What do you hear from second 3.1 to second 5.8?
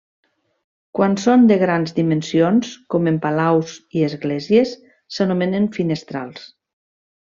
en palaus i esglésies, s'anomenen